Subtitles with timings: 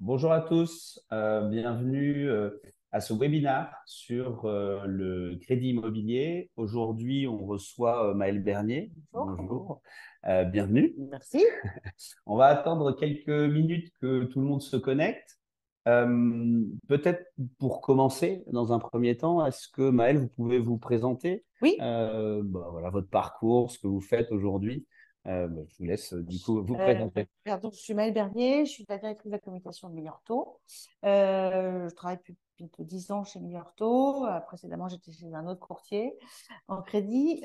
[0.00, 2.50] Bonjour à tous, euh, bienvenue euh,
[2.92, 6.52] à ce webinaire sur euh, le crédit immobilier.
[6.54, 8.92] Aujourd'hui, on reçoit Maëlle Bernier.
[9.12, 9.82] Bonjour,
[10.22, 10.94] bienvenue.
[11.10, 11.44] Merci.
[12.26, 15.40] on va attendre quelques minutes que tout le monde se connecte.
[15.84, 17.24] Peut-être
[17.58, 21.44] pour commencer, dans un premier temps, est-ce que Maëlle, vous pouvez vous présenter?
[21.60, 21.74] Oui.
[21.80, 24.86] Bah, voilà, votre parcours, ce que vous faites aujourd'hui.
[25.28, 27.28] Euh, bah, je vous laisse euh, du coup vous euh, présenter.
[27.44, 30.58] je suis Maëlle Bernier, je suis la directrice de la communication de Meilleur Taux.
[31.02, 34.26] je travaille depuis bientôt 10 ans chez Meilleur Taux.
[34.46, 36.18] précédemment, j'étais chez un autre courtier
[36.66, 37.42] en crédit.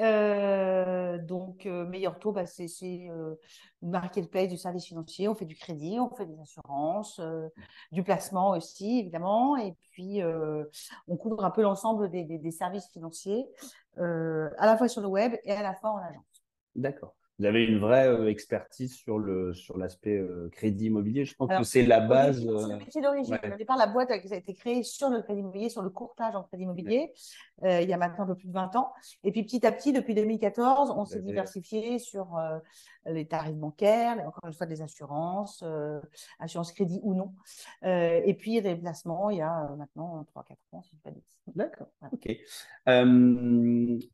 [1.28, 3.36] donc, Meilleur Taux, bah, c'est une
[3.82, 5.28] marketplace du service financier.
[5.28, 7.20] On fait du crédit, on fait des assurances,
[7.92, 9.58] du placement aussi, évidemment.
[9.58, 10.22] Et puis,
[11.08, 13.46] on couvre un peu l'ensemble des, des, services financiers,
[13.98, 16.24] à la fois sur le web et à la fois en agence.
[16.76, 21.26] D'accord vous avez une vraie euh, expertise sur le sur l'aspect euh, crédit immobilier.
[21.26, 22.40] Je pense que c'est la base.
[22.42, 23.40] C'est le métier d'origine.
[23.52, 26.44] Au départ, la boîte a été créée sur le crédit immobilier, sur le courtage en
[26.44, 27.12] crédit immobilier,
[27.64, 28.94] euh, il y a maintenant un peu plus de 20 ans.
[29.24, 32.38] Et puis petit à petit, depuis 2014, on s'est diversifié sur
[33.06, 35.64] les tarifs bancaires, encore une fois des assurances,
[36.40, 37.34] assurance crédit ou non.
[37.84, 41.20] et puis des placements, il y a maintenant 3-4 ans, si je ne pas
[41.56, 41.88] D'accord.
[42.12, 42.30] Ok.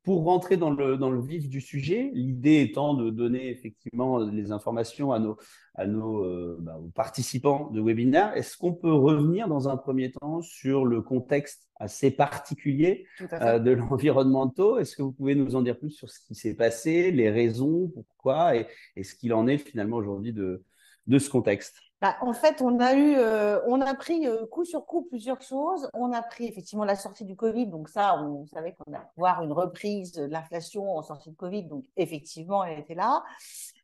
[0.03, 4.51] pour rentrer dans le, dans le vif du sujet, l'idée étant de donner effectivement les
[4.51, 5.37] informations à nos,
[5.79, 8.35] à nos euh, bah, participants de webinaire.
[8.35, 13.71] Est-ce qu'on peut revenir dans un premier temps sur le contexte assez particulier euh, de
[13.89, 16.53] l'environnement de taux Est-ce que vous pouvez nous en dire plus sur ce qui s'est
[16.53, 20.65] passé, les raisons, pourquoi et, et ce qu'il en est finalement aujourd'hui de,
[21.07, 21.77] de ce contexte?
[22.01, 25.41] Bah, en fait, on a eu, euh, on a pris euh, coup sur coup plusieurs
[25.41, 25.89] choses.
[25.93, 29.43] On a pris effectivement la sortie du Covid, donc ça, on savait qu'on allait voir
[29.43, 33.23] une reprise de l'inflation en sortie de Covid, donc effectivement, elle était là.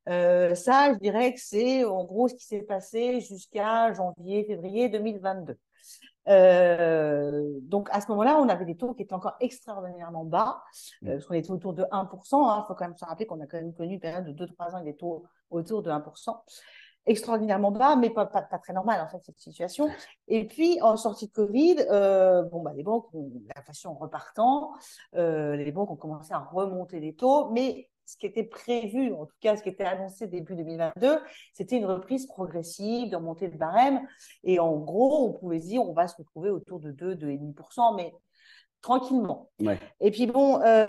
[0.07, 4.89] Euh, ça, je dirais que c'est en gros ce qui s'est passé jusqu'à janvier, février
[4.89, 5.57] 2022.
[7.67, 10.61] donc à ce moment-là, on avait des taux qui étaient encore extraordinairement bas,
[11.01, 11.11] mmh.
[11.11, 11.87] parce qu'on était autour de 1%.
[11.91, 12.65] Il hein.
[12.67, 14.75] faut quand même se rappeler qu'on a quand même connu une période de 2-3 ans
[14.75, 16.35] avec des taux autour de 1%
[17.05, 19.89] extraordinairement bas, mais pas, pas, très normal en fait cette situation.
[20.27, 23.07] Et puis en sortie de Covid, euh, bon bah les banques,
[23.55, 24.73] l'inflation repartant,
[25.15, 29.25] euh, les banques ont commencé à remonter les taux, mais ce qui était prévu, en
[29.25, 31.19] tout cas ce qui était annoncé début 2022,
[31.53, 34.01] c'était une reprise progressive, de remontée de barème.
[34.43, 38.13] Et en gros, on pouvait dire on va se retrouver autour de 2, 2,5%, mais
[38.85, 39.49] tranquillement.
[39.99, 40.85] Et puis bon, euh,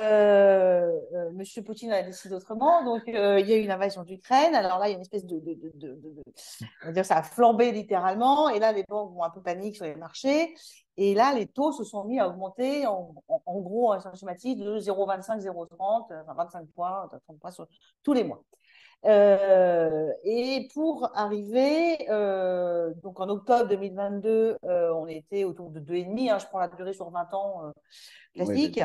[1.15, 4.55] euh, Monsieur Poutine a décidé autrement, donc euh, il y a eu une invasion d'Ukraine.
[4.55, 6.23] Alors là, il y a une espèce de, de, de, de,
[6.83, 8.51] on va dire ça a flambé littéralement.
[8.51, 10.55] Et là, les banques vont un peu panique sur les marchés.
[10.97, 14.79] Et là, les taux se sont mis à augmenter, en, en, gros, en schématique, de
[14.79, 17.67] 0,25, 0,30, enfin 25 points, 30 points sur
[18.03, 18.43] tous les mois.
[19.05, 26.31] Euh, et pour arriver, euh, donc en octobre 2022, euh, on était autour de 2,5,
[26.31, 27.73] hein, je prends la durée sur 20 ans
[28.35, 28.81] classique,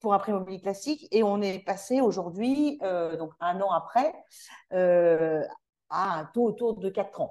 [0.00, 2.78] pour un prix immobilier classique, et on est passé aujourd'hui,
[3.18, 4.12] donc un an après,
[4.70, 7.28] à un taux autour de 4,30.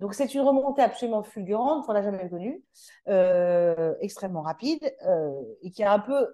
[0.00, 2.62] Donc c'est une remontée absolument fulgurante, on l'a jamais connue,
[4.00, 4.94] extrêmement rapide,
[5.62, 6.26] et qui a un peu,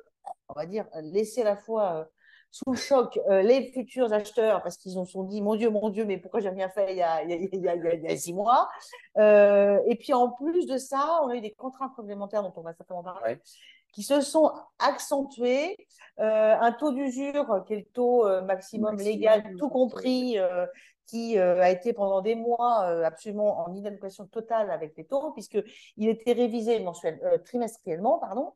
[0.48, 2.08] on va dire, laissé la fois
[2.52, 5.88] sous le choc euh, les futurs acheteurs parce qu'ils ont sont dit mon Dieu, mon
[5.88, 7.32] Dieu, mais pourquoi j'ai rien fait il y a, il y
[7.68, 8.68] a, il y a, six mois
[9.16, 12.60] euh, Et puis en plus de ça, on a eu des contraintes complémentaires dont on
[12.60, 13.40] va certainement parler.
[13.94, 15.76] qui se sont accentuées,
[16.20, 20.36] euh, un taux d'usure qui est le taux maximum, légal, tout compris,
[21.06, 26.32] qui a été pendant des mois absolument en inadéquation totale avec les taux, puisqu'il était
[26.32, 28.52] révisé mensuel, trimestriellement, pardon,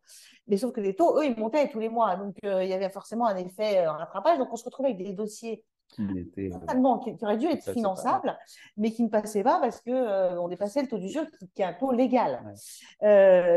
[0.49, 2.17] mais sauf que les taux, eux, ils montaient tous les mois.
[2.17, 4.39] Donc, euh, il y avait forcément un effet euh, rattrapage.
[4.39, 8.37] Donc, on se retrouvait avec des dossiers qui, euh, qui, auraient dû être finançables,
[8.77, 11.65] mais qui ne passaient pas parce qu'on on dépassait le taux du jeu qui, est
[11.65, 12.43] un taux légal.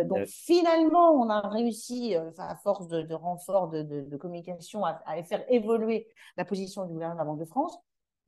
[0.07, 6.07] donc, finalement, on a réussi, à force de, renfort de, communication, à, à, faire évoluer
[6.37, 7.79] la position du gouvernement de la Banque de France.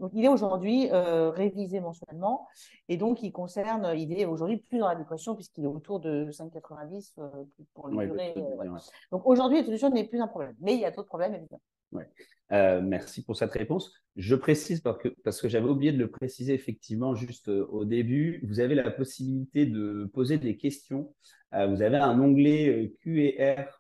[0.02, 2.48] Donc, il est aujourd'hui euh, révisé mensuellement
[2.90, 7.14] et donc il concerne, il est aujourd'hui plus dans l'adéquation puisqu'il est autour de 5,90
[7.20, 7.30] euh,
[7.76, 8.34] pour le durée.
[8.36, 8.78] Euh,
[9.12, 12.82] donc aujourd'hui, la solution n'est plus un problème, mais il y a d'autres problèmes évidemment.
[12.82, 13.94] merci pour cette réponse.
[14.16, 18.44] Je précise parce que, parce que j'avais oublié de le préciser effectivement juste au début.
[18.48, 21.14] Vous avez la possibilité de poser des questions.
[21.52, 23.80] vous avez un onglet Q&R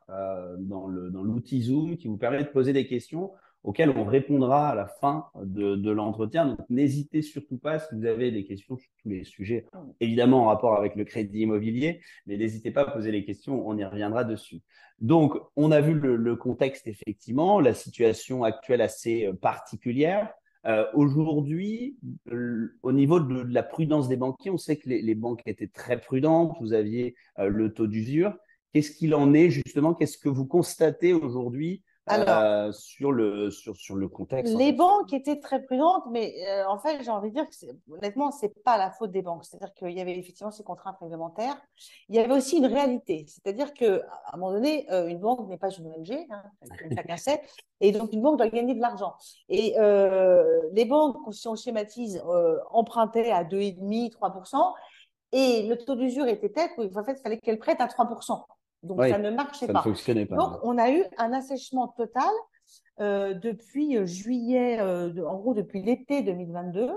[0.60, 3.32] dans l'outil Zoom qui vous permet de poser des questions
[3.64, 6.46] auxquelles on répondra à la fin de, l'entretien.
[6.46, 9.68] Donc, n'hésitez surtout pas si vous avez des questions sur tous les sujets,
[10.00, 13.78] évidemment en rapport avec le crédit immobilier, mais n'hésitez pas à poser les questions, on
[13.78, 14.62] y reviendra dessus.
[15.00, 20.32] Donc, on a vu le, contexte, effectivement, la situation actuelle assez euh, particulière.
[20.68, 21.98] Euh, aujourd'hui,
[22.84, 26.56] au niveau de, la prudence des banquiers, on sait que les, banques étaient très prudentes.
[26.62, 28.36] Vous aviez le taux d'usure.
[28.72, 29.96] Qu'est-ce qu'il en est justement?
[29.96, 34.56] Qu'est-ce que vous constatez aujourd'hui euh, sur, le, sur, sur le contexte.
[34.56, 38.32] Les banques étaient très prudentes, mais euh, en fait, j'ai envie de dire que honnêtement,
[38.32, 39.46] ce n'est pas la faute des banques.
[39.46, 41.62] C'est-à-dire qu'il y avait effectivement ces contraintes réglementaires.
[42.10, 43.26] Il y avait aussi une réalité.
[43.28, 44.02] C'est-à-dire qu'à
[44.34, 46.44] un moment donné, euh, une banque n'est pas une ONG, hein,
[46.96, 47.42] chacun sait,
[47.80, 49.16] et donc une banque doit gagner de l'argent.
[49.48, 49.76] Et
[50.74, 52.22] les banques, si on schématise,
[52.72, 54.74] empruntaient à 2,5, 3%,
[55.34, 58.44] et le taux d'usure était tel qu'en fait, il fallait qu'elles prêtent à 3%.
[58.84, 59.80] Donc ça ne marchait ça pas.
[59.80, 60.36] Ne fonctionnait pas.
[60.36, 62.32] Donc on a eu un assèchement total
[63.00, 66.92] euh, depuis euh, juillet, euh, en gros depuis l'été 2022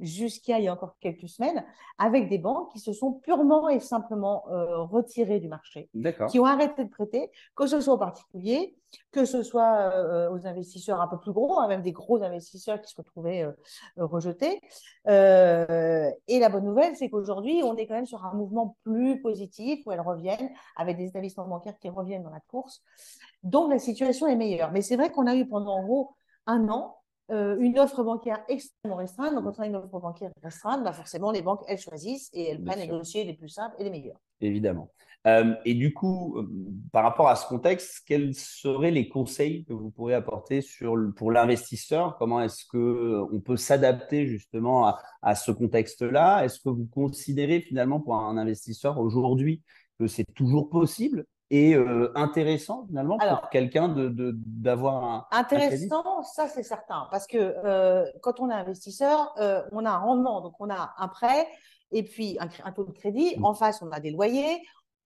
[0.00, 1.64] jusqu'à il y a encore quelques semaines,
[1.98, 4.44] avec des banques qui se sont purement et simplement
[4.90, 5.88] retirées du marché,
[6.28, 8.76] qui ont arrêté de prêter, que ce soit aux particuliers,
[9.12, 12.90] que ce soit aux investisseurs un peu plus gros, hein, même des gros investisseurs qui
[12.90, 13.46] se retrouvaient
[13.96, 14.60] rejetés.
[15.06, 19.86] et la bonne nouvelle, c'est qu'aujourd'hui, on est quand même sur un mouvement plus positif
[19.86, 22.82] où elles reviennent, avec des établissements bancaires qui reviennent dans la course.
[23.42, 24.72] Donc la situation est meilleure.
[24.72, 26.16] Mais c'est vrai qu'on a eu pendant en gros
[26.46, 26.96] un an
[27.32, 29.34] euh, une offre bancaire extrêmement restreinte.
[29.34, 32.50] Donc, quand on a une offre bancaire restreinte, bah forcément, les banques, elles choisissent et
[32.50, 34.20] elles prennent les dossiers les plus simples et les meilleurs.
[34.40, 34.90] Évidemment.
[35.26, 36.48] Euh, et du coup, euh,
[36.92, 41.32] par rapport à ce contexte, quels seraient les conseils que vous pourriez apporter sur, pour
[41.32, 42.16] l'investisseur?
[42.18, 46.44] Comment est-ce qu'on peut s'adapter justement à, à ce contexte-là?
[46.44, 49.62] Est-ce que vous considérez finalement pour un investisseur aujourd'hui
[49.98, 56.48] que c'est toujours possible et euh, intéressant finalement pour quelqu'un d'avoir de, un intéressant ça
[56.48, 57.06] c'est certain.
[57.10, 60.94] Parce que euh, quand on est investisseur euh, on a un rendement donc on a
[60.98, 61.46] un prêt
[61.92, 63.36] et puis un, taux de crédit.
[63.38, 63.44] Mmh.
[63.44, 64.60] en face on a des loyers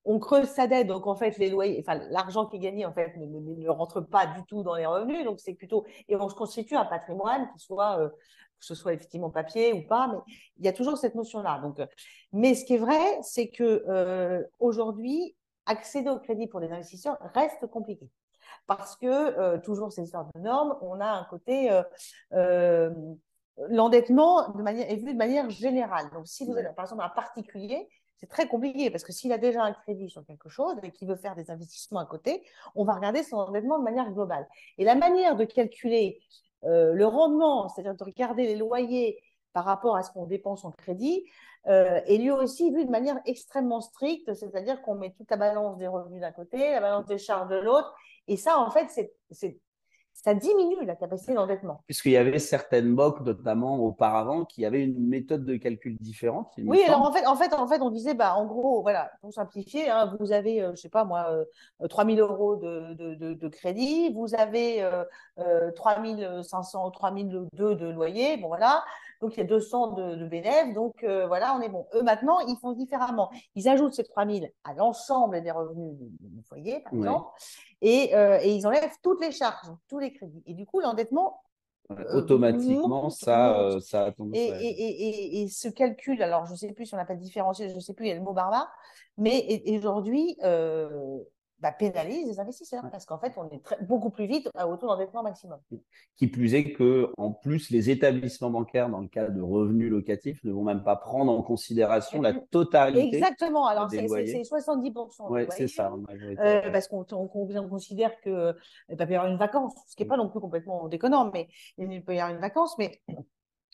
[0.04, 2.92] on creuse sa dette donc en fait les loyers enfin l'argent qui est gagné en
[2.92, 6.28] fait ne, ne, rentre pas du tout dans les revenus donc c'est plutôt et on
[6.28, 7.98] se constitue un patrimoine qui soit
[8.58, 10.18] que ce soit effectivement papier ou pas mais
[10.58, 11.80] il y a toujours cette notion là donc
[12.32, 15.36] mais ce qui est vrai c'est que aujourd'hui
[15.70, 18.08] accéder au crédit pour les investisseurs reste compliqué.
[18.66, 21.70] Parce que, euh, toujours ces histoires de normes, on a un côté.
[21.70, 21.82] Euh,
[22.32, 22.90] euh,
[23.68, 26.10] l'endettement de manière, est vu de manière générale.
[26.12, 27.88] Donc, si vous êtes par exemple un particulier,
[28.20, 31.08] c'est très compliqué parce que s'il a déjà un crédit sur quelque chose et qu'il
[31.08, 32.42] veut faire des investissements à côté,
[32.74, 34.46] on va regarder son endettement de manière globale.
[34.78, 36.20] Et la manière de calculer
[36.62, 39.22] le rendement, c'est-à-dire de regarder les loyers
[39.52, 41.24] par rapport à ce qu'on dépense en crédit,
[41.66, 45.76] euh, est lui aussi vu de manière extrêmement stricte, c'est-à-dire qu'on met toute la balance
[45.76, 47.94] des revenus d'un côté, la balance des charges de l'autre,
[48.28, 49.58] et ça, en fait, c'est
[50.22, 51.82] ça diminue la capacité d'endettement.
[51.86, 56.52] Puisqu'il y avait certaines banques, notamment auparavant, qui avaient une méthode de calcul différente.
[56.58, 59.32] Oui, alors en fait, en, fait, en fait, on disait, bah, en gros, voilà, pour
[59.32, 61.30] simplifier, hein, vous avez, je euh, je sais pas moi,
[61.80, 66.02] euh, 3 000 euros de, de, de, crédit, vous avez euh, 3
[66.42, 68.84] 500, 3 002 de loyer, bon voilà,
[69.20, 71.86] donc il y a 200 de, de bénéfices, donc euh, voilà, on est bon.
[71.94, 73.30] Eux maintenant, ils font différemment.
[73.54, 77.30] Ils ajoutent ces 3 000 à l'ensemble des revenus du, foyer, par exemple,
[77.82, 80.42] et, euh, et ils enlèvent toutes les charges, tous les crédits.
[80.46, 81.42] Et du coup, l'endettement
[81.90, 86.86] euh, automatiquement, ça, ça a et, et, et, ce calcul, alors je ne sais plus
[86.86, 88.72] si on appelle différentiel, je ne sais plus, il y a le mot barbare,
[89.18, 90.36] mais aujourd'hui,
[91.60, 95.22] bah, pénalise les investisseurs parce qu'en fait, on est beaucoup plus vite au taux d'endettement
[95.22, 95.58] maximum.
[96.16, 100.42] Qui plus est que, en plus, les établissements bancaires, dans le cas de revenus locatifs,
[100.44, 103.16] ne vont même pas prendre en considération la totalité.
[103.16, 103.66] Exactement.
[103.66, 105.26] Alors, c'est 70%.
[105.28, 105.92] Oui, c'est ça.
[106.38, 108.52] Euh, parce qu'on considère qu'il euh,
[108.88, 112.02] peut y avoir une vacance, ce qui n'est pas non plus complètement déconnant, mais il
[112.02, 112.78] peut y avoir une vacance.
[112.78, 113.00] Mais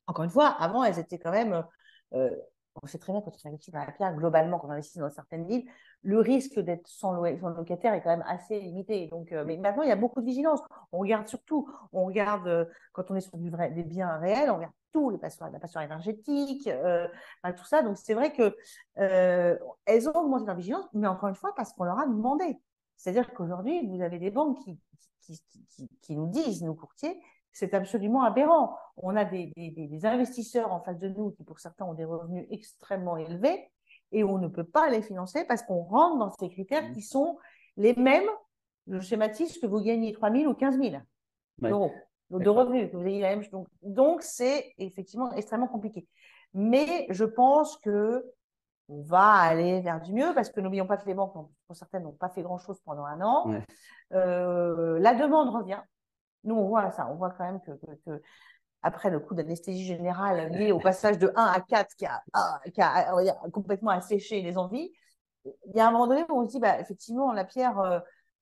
[0.06, 1.64] encore une fois, avant, elles étaient quand même.
[2.14, 2.30] Euh,
[2.82, 5.10] on sait très bien quand on investit dans la pierre, globalement, quand on investit dans
[5.10, 5.68] certaines villes,
[6.02, 9.08] le risque d'être sans, locataire est quand même assez limité.
[9.08, 10.60] Donc, euh, mais maintenant, il y a beaucoup de vigilance.
[10.92, 14.72] On regarde surtout, on regarde, euh, quand on est sur des biens réels, on regarde
[14.92, 17.06] tout, les la passoire énergétique, euh,
[17.56, 17.82] tout ça.
[17.82, 18.56] Donc, c'est vrai que
[18.94, 22.58] elles ont augmenté leur vigilance, mais encore une fois, parce qu'on leur a demandé.
[22.96, 24.58] C'est-à-dire qu'aujourd'hui, vous avez des banques
[26.02, 27.20] qui nous disent, nos courtiers,
[27.56, 28.76] c'est absolument aberrant.
[28.98, 29.50] On a des,
[30.04, 33.70] investisseurs en face de nous qui, pour certains, ont des revenus extrêmement élevés
[34.12, 37.38] et on ne peut pas les financer parce qu'on rentre dans ces critères qui sont
[37.78, 38.28] les mêmes,
[38.88, 40.96] je schématise, que vous gagnez 3 000 ou 15 000
[41.62, 41.92] euros
[42.28, 42.90] de revenus.
[42.90, 46.06] Que vous ayez la même, donc, donc, c'est effectivement extrêmement compliqué.
[46.52, 48.22] Mais je pense que
[48.90, 52.02] on va aller vers du mieux parce que n'oublions pas que les banques, pour certaines,
[52.02, 53.50] n'ont pas fait grand-chose pendant un an.
[54.12, 55.80] Euh, la demande revient.
[56.46, 58.22] Nous, on voit ça, on voit quand même que,
[58.82, 62.60] après le coup d'anesthésie générale lié au passage de 1 à 4 qui a, ah,
[62.72, 64.92] qui a complètement asséché les envies,
[65.66, 68.00] il y a un moment donné où on se dit, bah, effectivement, la pierre, euh,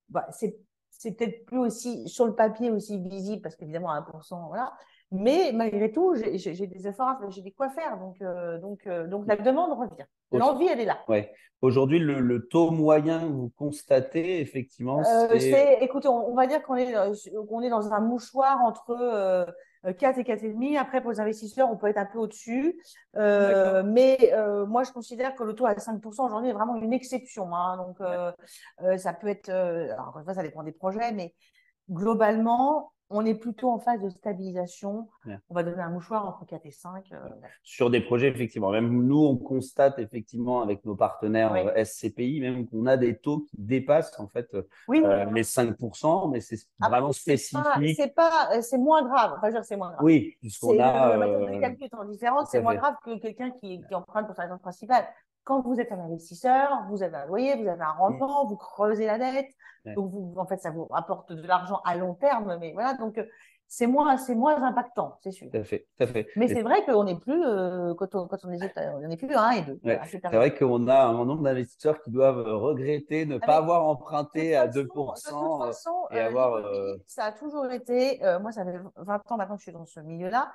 [0.09, 0.57] bah, c'est,
[1.03, 4.73] peut-être plus aussi sur le papier aussi visible, parce qu'évidemment, à 1%, voilà.
[5.13, 7.99] Mais malgré tout, j'ai des efforts, j'ai des quoi faire.
[7.99, 10.05] Donc, euh, donc, euh, donc la demande revient.
[10.33, 10.99] L'envie, elle est là.
[11.09, 11.33] Ouais.
[11.63, 15.79] Aujourd'hui, le, taux moyen que vous constatez, effectivement, euh, c'est.
[15.81, 16.95] écoutez, on, va dire qu'on est,
[17.49, 19.47] on est dans un mouchoir entre
[19.85, 20.79] 4 et 4,5.
[20.79, 22.83] Après, pour les investisseurs, on peut être un peu au-dessus.
[23.15, 24.19] mais
[24.67, 27.55] moi, je considère que le taux à 5% aujourd'hui est vraiment une exception.
[27.55, 27.77] Hein.
[27.77, 29.49] donc, ça peut être.
[29.49, 31.35] alors, encore une fois, ça dépend des projets, mais
[31.89, 35.09] globalement, on est plutôt en phase de stabilisation.
[35.49, 37.13] On va donner un mouchoir entre 4 et 5.
[37.13, 37.17] Euh,
[37.63, 38.71] Sur des projets, effectivement.
[38.71, 43.41] Même nous, on constate effectivement avec nos partenaires euh, SCPI, même qu'on a des taux
[43.41, 47.97] qui dépassent en fait euh, les 5%, mais c'est vraiment spécifique.
[47.97, 49.35] C'est pas, c'est moins grave.
[49.37, 50.05] Enfin, c'est moins grave.
[50.05, 51.17] Oui, puisqu'on a.
[51.17, 54.35] La méthode de calcul étant différente, c'est moins grave que quelqu'un qui, qui emprunte pour
[54.35, 55.05] sa raison principale
[55.45, 59.07] quand vous êtes un investisseur, vous avez un loyer, vous avez un rendement, vous creusez
[59.07, 59.51] la dette.
[59.95, 62.57] Donc, vous, en fait, ça vous apporte de l'argent à long terme.
[62.59, 63.25] Mais voilà, donc euh,
[63.69, 65.51] c'est moins, c'est moins impactant, c'est sûr.
[65.51, 66.27] Tout à fait, tout à fait.
[66.37, 69.35] Mais c'est vrai qu'on n'est plus, euh, quand, on, quand on est, on n'est plus
[69.35, 69.81] 1 et 2.
[70.07, 74.67] c'est vrai qu'on a un nombre d'investisseurs qui doivent regretter ne pas avoir emprunté à
[74.69, 76.65] 2% de toute façon, et euh, avoir.
[77.07, 80.01] Ça a toujours été, moi, ça fait 20 ans maintenant que je suis dans ce
[80.01, 80.51] milieu-là.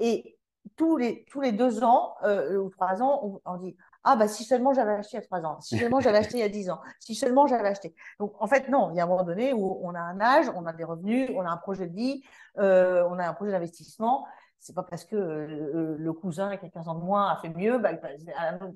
[0.00, 0.36] Et
[0.76, 4.44] tous les, tous les deux ans ou trois ans, on, on dit ah, bah, si
[4.44, 6.48] seulement j'avais acheté il y a trois ans, si seulement j'avais acheté il y a
[6.48, 7.94] dix ans, si seulement j'avais acheté.
[8.20, 10.46] Donc, en fait, non, il y a un moment donné où on a un âge,
[10.54, 12.22] on a des revenus, on a un projet de vie,
[12.58, 14.26] euh, on a un projet d'investissement.
[14.64, 17.50] C'est pas parce que euh, le cousin qui a 15 ans de moins a fait
[17.50, 17.90] mieux, bah,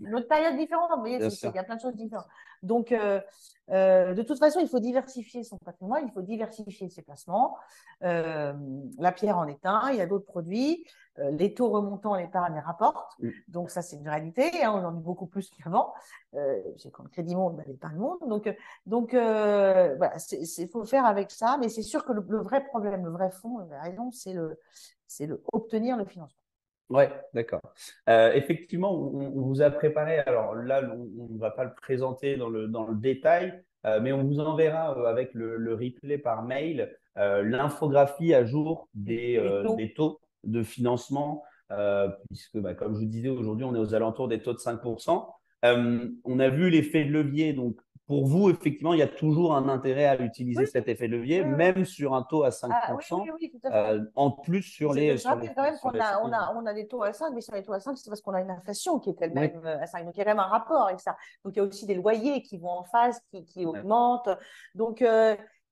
[0.03, 0.91] une autre période différente.
[0.95, 2.27] Vous voyez, il y a plein de choses différentes.
[2.63, 3.23] Donc, euh,
[3.71, 7.57] de toute façon, il faut diversifier son patrimoine, il faut diversifier ses placements.
[8.03, 10.85] la pierre en est un, il y a d'autres produits.
[11.21, 13.13] Euh, les taux remontants, l'épargne rapporte.
[13.21, 13.31] Mm.
[13.49, 14.51] Donc, ça, c'est une réalité.
[14.63, 15.95] Hein, on en a beaucoup plus qu'avant.
[16.35, 18.29] Euh, c'est quand le crédit monte, bah, l'épargne monte.
[18.29, 18.53] Donc, euh,
[18.87, 21.57] donc voilà, il faut faire avec ça.
[21.61, 24.59] Mais c'est sûr que le, vrai problème, le vrai fond, la raison, c'est le,
[25.09, 26.43] c'est le obtenir le financement.
[26.91, 27.61] Oui, d'accord.
[28.07, 32.67] effectivement, on, vous a préparé, alors là, on ne va pas le présenter dans le,
[32.67, 38.47] dans le détail, mais on vous enverra avec le, le replay par mail l'infographie à
[38.47, 39.39] jour des,
[39.77, 43.95] des taux de financement, euh, puisque, bah, comme je vous disais, aujourd'hui, on est aux
[43.95, 45.27] alentours des taux de 5%.
[45.65, 47.53] Euh, on a vu l'effet de levier.
[47.53, 51.45] Donc, pour vous, effectivement, il y a toujours un intérêt à utiliser cet effet levier,
[51.45, 55.17] même sur un taux à 5%, ah, euh, en plus sur les.
[55.23, 55.53] Quand même
[56.01, 57.99] a, on a, on a, des taux à 5, mais sur les taux à 5,
[57.99, 60.07] c'est parce qu'on a une inflation qui est elle-même à 5.
[60.07, 61.19] Donc, il y a quand même un rapport avec ça.
[61.45, 64.31] Donc, il y a aussi des loyers qui vont en face, qui, qui augmentent.
[64.75, 65.05] Donc,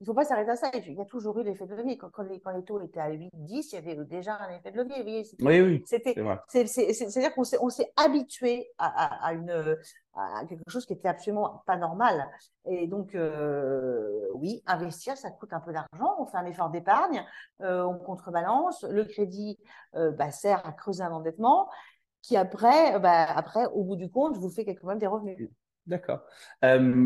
[0.01, 0.71] il ne faut pas s'arrêter à ça.
[0.75, 1.97] Il y a toujours eu l'effet de levier.
[1.97, 5.25] Quand, les, taux étaient à 8, 10, il y avait déjà un effet de levier.
[5.41, 5.83] oui, oui.
[5.87, 9.77] C'est-à-dire qu'on s'est habitué à, une,
[10.49, 12.29] quelque chose qui était absolument pas normal.
[12.67, 16.17] Et donc, euh, oui, investir, ça coûte un peu d'argent.
[16.19, 17.25] On fait un effort d'épargne,
[17.63, 18.85] euh, on contrebalance.
[18.85, 19.59] Le crédit
[19.95, 21.71] euh, bah, sert à creuser un endettement
[22.21, 25.49] qui, après, bah, après, au bout du compte, vous fait quand même des revenus.
[25.87, 26.21] D'accord.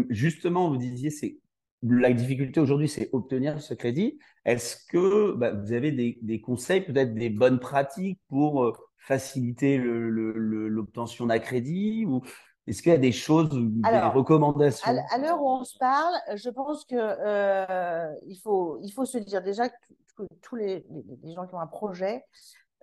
[0.09, 1.39] justement, vous disiez, c'est
[1.83, 4.19] la difficulté aujourd'hui, c'est obtenir ce crédit.
[4.45, 11.27] Est-ce que bah, vous avez des, conseils, peut-être des bonnes pratiques pour euh, faciliter l'obtention
[11.27, 12.23] d'un crédit ou
[12.67, 14.87] est-ce qu'il y a des choses, des recommandations?
[15.11, 19.19] À, l'heure où on se parle, je pense que euh, il, faut, il faut se
[19.19, 19.75] dire déjà que,
[20.43, 20.87] tous les,
[21.35, 22.25] gens qui ont un projet,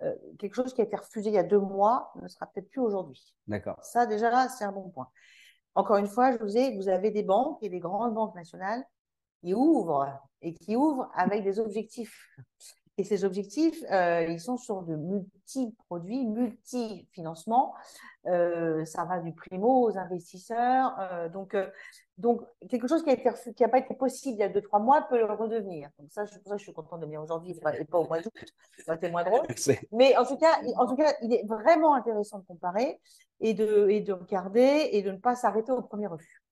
[0.02, 2.68] euh, quelque chose qui a été refusé il y a deux mois ne sera peut-être
[2.68, 3.34] plus aujourd'hui.
[3.46, 3.78] D'accord.
[3.82, 5.08] Ça, déjà, c'est un bon point.
[5.78, 8.84] Encore une fois, je vous ai, vous avez des banques et des grandes banques nationales
[9.40, 10.08] qui ouvrent
[10.42, 12.28] et qui ouvrent avec des objectifs.
[12.96, 17.76] Et ces objectifs, euh, ils sont sur de multi-produits, multi-financements.
[18.26, 20.98] Euh, ça va du primo aux investisseurs.
[20.98, 21.56] Euh, donc,
[22.18, 25.18] donc, quelque chose qui n'a pas été possible il y a deux, trois mois peut
[25.18, 25.88] le redevenir.
[26.00, 28.20] Donc, ça, c'est pour ça je suis contente de venir aujourd'hui et pas, au mois
[28.20, 28.32] d'août.
[28.84, 29.46] Ça été moins drôle.
[29.92, 33.00] Mais en tout, cas, en tout cas, il est vraiment intéressant de comparer
[33.40, 36.42] et de, et de regarder et de ne pas s'arrêter au premier refus.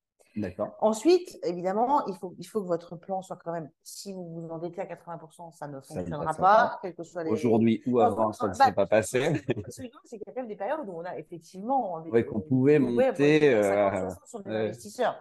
[0.80, 4.48] Ensuite, évidemment, il faut, il faut que votre plan soit quand même, si vous vous
[4.50, 7.30] endettez à 80%, ça ne fonctionnera pas, quel que soit les...
[7.30, 9.32] Aujourd'hui ou avant, ça ne s'est pas passé.
[9.68, 12.04] c'est qu'il y a quand même des périodes où on a effectivement...
[12.10, 13.54] Oui, qu'on pouvait monter...
[13.54, 15.18] Euh, sur les investisseurs.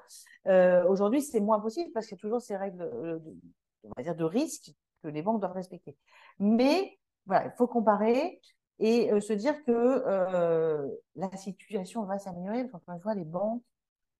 [0.47, 3.35] Euh, aujourd'hui, c'est moins possible parce qu'il y a toujours ces règles euh, de,
[3.83, 5.95] on va dire de risque que les banques doivent respecter.
[6.39, 8.41] Mais voilà, il faut comparer
[8.79, 12.69] et se dire que la situation va s'améliorer.
[12.73, 13.63] Encore une fois, les banques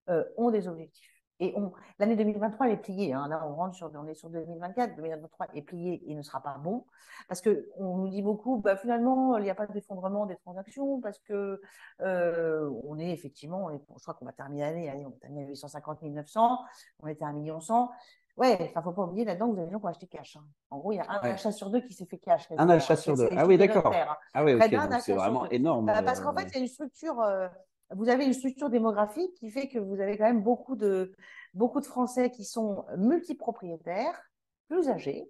[0.10, 1.12] euh, ont des objectifs.
[1.42, 1.54] Et
[2.00, 3.12] l'année 2023, elle est pliée.
[3.12, 3.28] Hein.
[3.28, 4.96] Là, on rentre sur, on est sur 2024.
[4.96, 6.86] 2023 est plié et ne sera pas bon.
[7.28, 11.20] Parce qu'on nous dit beaucoup, bah, finalement, il n'y a pas d'effondrement des transactions parce
[11.20, 11.62] que
[12.02, 15.50] euh, on est effectivement, on est, je crois qu'on va terminer l'année, on terminer à
[15.50, 16.60] 850 900,
[17.02, 17.92] on était à 1 million 100.
[18.38, 20.08] Ouais, il ne faut pas oublier là-dedans que vous avez des gens qui ont acheté
[20.08, 20.36] cash.
[20.36, 20.44] Hein.
[20.70, 22.48] En gros, il y a un achat sur deux qui s'est fait cash.
[22.58, 23.30] Un achat sur deux.
[23.32, 23.94] Ah oui, d'accord.
[24.34, 24.62] Ah oui, ok.
[25.02, 25.86] C'est vraiment énorme.
[25.86, 27.48] Bah, parce qu'en fait, il y a une structure, euh,
[27.92, 31.14] vous avez une structure démographique qui fait que vous avez quand même beaucoup de,
[31.54, 34.20] beaucoup de Français qui sont multipropriétaires,
[34.68, 35.30] plus âgés,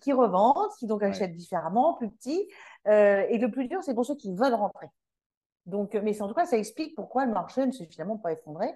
[0.00, 2.48] qui revendent, qui donc achètent différemment, plus petits.
[2.86, 4.86] Euh, et le plus dur, c'est pour ceux qui veulent rentrer.
[5.66, 8.72] Donc, mais en tout cas, ça explique pourquoi le marché ne s'est finalement pas effondré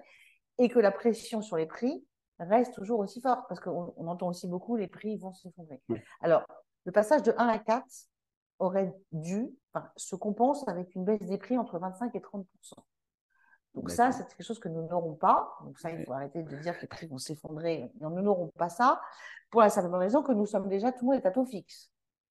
[0.59, 2.05] et que la pression sur les prix
[2.39, 5.81] reste toujours aussi forte, parce qu'on entend aussi beaucoup les prix vont s'effondrer.
[6.21, 6.45] Alors,
[6.85, 7.85] le passage de 1 à 4
[8.59, 12.45] aurait dû, enfin, se compense avec une baisse des prix entre 25 et 30
[13.75, 15.57] donc ça, c'est quelque chose que nous n'aurons pas.
[15.63, 17.91] Donc ça, il faut arrêter de dire que les prix vont s'effondrer.
[17.99, 19.01] Nous n'aurons pas ça
[19.49, 21.89] pour la simple raison que nous sommes déjà, tout le monde est à taux fixe.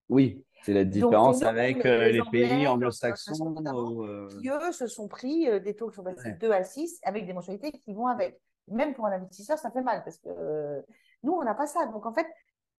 [0.10, 3.55] Oui, c'est la différence avec euh, les, pays anglo-saxons.
[4.03, 6.63] Euh, qui, eux, se sont pris euh, des taux qui sont passés de 2 à
[6.63, 8.41] 6 avec des mensualités qui vont avec
[8.72, 10.81] même pour un investisseur, ça fait mal parce que euh,
[11.24, 11.86] nous, on n'a pas ça.
[11.88, 12.27] Donc, en fait,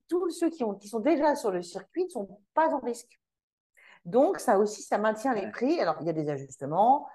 [0.09, 3.21] tous ceux qui, ont, qui sont déjà sur le circuit ne sont pas en risque.
[4.05, 5.79] Donc, ça aussi, ça maintient les prix.
[5.81, 7.07] Alors, il y a des ajustements,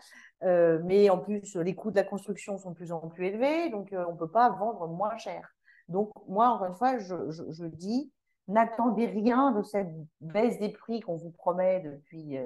[0.45, 3.69] euh, mais en plus, les coûts de la construction sont de plus en plus élevés,
[3.69, 5.55] donc euh, on ne peut pas vendre moins cher.
[5.89, 8.11] Donc, moi, encore une fois, je, dis,
[8.47, 12.39] n'attendez rien de cette baisse des prix qu'on vous promet depuis.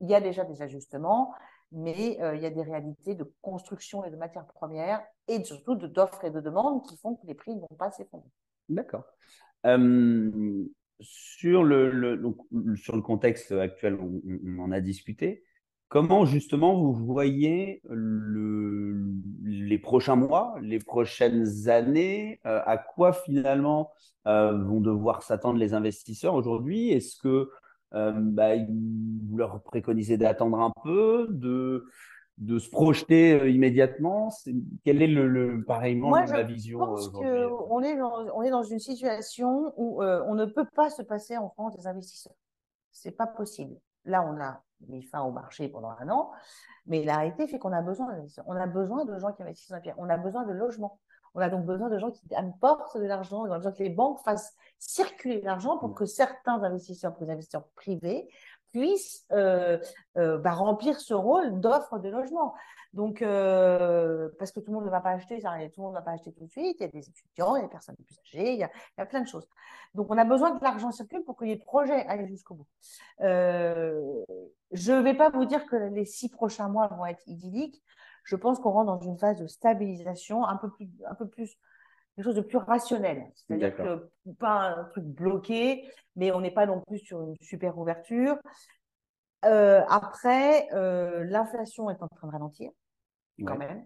[0.00, 1.34] il y a déjà des ajustements
[1.72, 5.74] mais euh, il y a des réalités de construction et de matières premières et surtout
[5.74, 8.28] d'offres et de demandes qui font que les prix ne vont pas s'effondrer.
[8.68, 9.04] D'accord.
[9.64, 10.64] Euh,
[11.00, 12.36] sur, le,
[12.76, 15.44] sur le contexte actuel, on, en a discuté.
[15.92, 17.82] Comment justement vous voyez
[19.44, 23.92] les prochains mois, les prochaines années euh, À quoi finalement
[24.24, 26.90] vont devoir s'attendre les investisseurs aujourd'hui?
[26.90, 27.50] Est-ce que
[27.94, 31.84] euh, bah, vous leur préconisez d'attendre un peu, de,
[32.38, 34.30] de se projeter euh, immédiatement?
[34.84, 38.78] Quelle est le, pareillement la vision Je pense qu'on est, dans, on est dans une
[38.78, 42.34] situation où euh, on ne peut pas se passer en France des investisseurs.
[42.92, 43.76] C'est pas possible.
[44.04, 46.32] Là, on a mis fin au marché pendant un an,
[46.86, 48.44] mais la réalité fait qu'on a besoin d'investisseurs.
[48.48, 49.94] On a besoin de gens qui investissent dans la pierre.
[49.98, 50.98] On a besoin de logements.
[51.34, 53.88] On a donc besoin de gens qui apportent de l'argent, on a besoin que les
[53.88, 55.94] banques fassent circuler l'argent pour mm.
[55.94, 58.28] que certains investisseurs, les investisseurs privés,
[58.72, 59.78] puissent euh,
[60.16, 62.54] euh, bah, remplir ce rôle d'offre de logement.
[62.92, 65.98] Donc, euh, parce que tout le monde ne va pas acheter, tout le monde ne
[65.98, 66.76] va pas acheter tout de suite.
[66.80, 69.06] Il y a des étudiants, il y a des personnes plus âgées, il y a,
[69.06, 69.48] plein de choses.
[69.94, 72.66] Donc, on a besoin que l'argent circule pour que les projets aillent jusqu'au bout.
[73.20, 77.82] je ne vais pas vous dire que les six prochains mois vont être idylliques
[78.24, 81.56] je pense qu'on rentre dans une phase de stabilisation un peu plus, un peu plus
[82.14, 83.24] quelque chose de plus rationnel.
[83.34, 87.78] C'est-à-dire que pas un truc bloqué, mais on n'est pas non plus sur une super
[87.78, 88.36] ouverture.
[89.44, 92.70] Euh, après, euh, l'inflation est en train de ralentir,
[93.44, 93.84] quand même.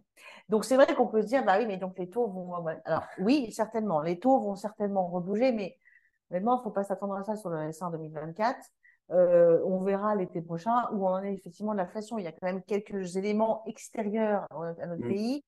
[0.49, 2.55] Donc c'est vrai qu'on peut se dire, bah oui, mais donc les taux vont.
[2.85, 5.79] Alors oui, certainement, les taux vont certainement rebouger, mais
[6.31, 8.59] honnêtement, il ne faut pas s'attendre à ça sur le S1 2024.
[9.13, 12.19] Euh, on verra l'été prochain où on en est effectivement de l'inflation.
[12.19, 15.09] Il y a quand même quelques éléments extérieurs à notre mm.
[15.09, 15.45] pays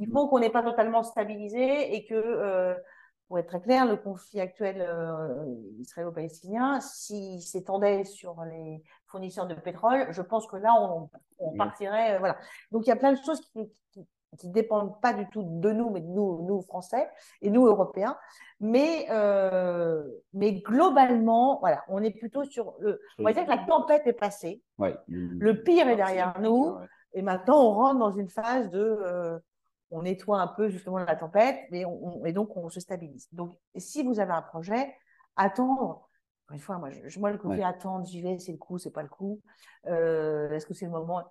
[0.00, 2.74] qui font qu'on n'est pas totalement stabilisé et que, euh,
[3.28, 5.44] pour être très clair, le conflit actuel euh,
[5.78, 11.10] israélo-palestinien, s'il s'étendait sur les fournisseurs de pétrole, je pense que là, on,
[11.52, 11.56] mm.
[11.58, 12.18] partirait.
[12.18, 12.38] voilà.
[12.70, 13.70] Donc, il y a plein de choses qui,
[14.38, 17.10] qui ne dépendent pas du tout de nous, mais de nous, nous Français
[17.42, 18.16] et nous, Européens.
[18.58, 23.00] Mais, euh, mais globalement, voilà, on est plutôt sur le.
[23.18, 24.62] On va dire que la tempête est passée.
[24.78, 26.74] Le pire est derrière nous.
[27.12, 28.78] Et maintenant, on rentre dans une phase de.
[28.80, 29.38] Euh,
[29.90, 33.28] on nettoie un peu justement la tempête, mais on, et donc on se stabilise.
[33.32, 34.94] Donc, si vous avez un projet,
[35.36, 36.08] attendre.
[36.52, 39.02] Une fois, moi, je, moi le côté attendre, j'y vais, c'est le coup, c'est pas
[39.02, 39.40] le coup.
[39.86, 41.22] Euh, est-ce que c'est le moment?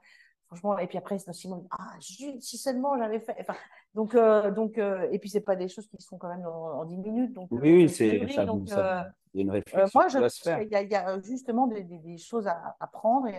[0.47, 3.35] Franchement, et puis après, c'est Simon, ah, si seulement j'avais fait.
[3.39, 3.53] Enfin,
[3.93, 6.43] donc, euh, donc euh, et puis, c'est pas des choses qui se font quand même
[6.43, 7.33] en, 10 minutes.
[7.33, 9.87] Donc, oui, oui, euh, c'est ça, donc, il y a une réflexion.
[9.93, 10.17] moi, je
[10.57, 13.37] qu'il y, a justement des, des, choses à, à prendre et,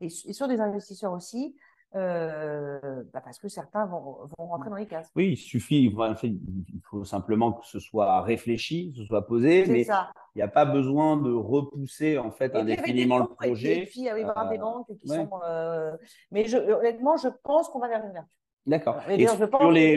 [0.00, 1.56] et, sur des investisseurs aussi.
[1.96, 5.10] Euh, bah parce que certains vont, vont, rentrer dans les cases.
[5.16, 9.82] Oui, il suffit, il faut simplement que ce soit réfléchi, que ce soit posé, mais
[9.82, 13.78] il n'y a pas besoin de repousser en fait indéfiniment le projet.
[13.78, 15.30] Et puis, il y avoir des banques qui sont.
[15.44, 15.96] Euh,
[16.30, 18.30] mais je, honnêtement, je pense qu'on va vers une ouverture.
[18.66, 19.00] D'accord.
[19.08, 19.26] Et, les,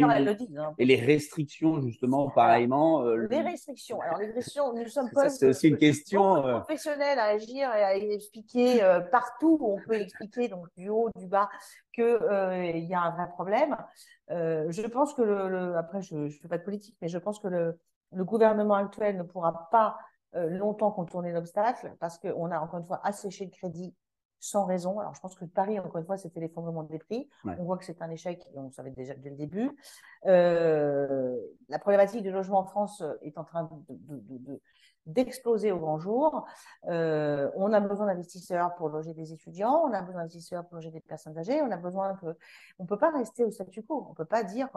[0.01, 0.73] hein.
[0.77, 3.03] et les restrictions, justement, pareillement.
[3.03, 3.99] Euh, les restrictions.
[3.99, 5.29] Alors, les restrictions, nous sommes pas.
[5.29, 6.37] C'est aussi une question.
[6.45, 10.87] Euh, professionnels à agir et à expliquer euh, partout où on peut expliquer, donc du
[10.87, 11.49] haut, du bas,
[11.93, 13.75] qu'il il y a un vrai problème.
[14.29, 15.75] je pense que le.
[15.75, 17.77] après, je ne fais pas de politique, mais je pense que le,
[18.13, 19.97] le gouvernement actuel ne pourra pas
[20.35, 23.93] longtemps contourner l'obstacle parce qu'on a encore une fois asséché le crédit
[24.43, 24.99] sans raison.
[24.99, 27.29] Alors, je pense que Paris, encore une fois, c'était l'effondrement des prix.
[27.45, 29.71] On voit que c'est un échec, on savait déjà dès le début.
[30.25, 31.37] Euh,
[31.69, 33.69] la problématique du logement en France est en train
[35.05, 36.45] d'exploser au grand jour.
[36.83, 40.99] on a besoin d'investisseurs pour loger des étudiants, on a besoin d'investisseurs pour loger des
[40.99, 42.35] personnes âgées, on a besoin que...
[42.79, 44.67] On ne peut pas rester au statu quo, on ne peut pas dire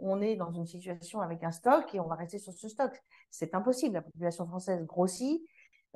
[0.00, 3.00] on est dans une situation avec un stock et on va rester sur ce stock.
[3.30, 5.40] C'est impossible, la population française grossit,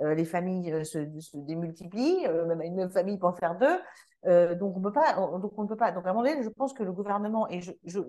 [0.01, 0.99] les familles se,
[1.35, 4.55] démultiplient, même une même famille peut en faire deux.
[4.57, 5.93] donc, on peut pas, donc on ne peut pas.
[5.93, 8.01] Donc, à un moment donné, je pense que le gouvernement, et je, je,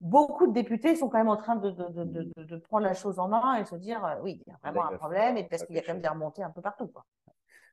[0.00, 3.28] beaucoup de députés sont quand même en train de, de, de, prendre la chose en
[3.28, 5.78] main et se dire oui, il y a vraiment un problème, et parce qu'il y
[5.78, 6.90] a quand même des remontées un peu partout.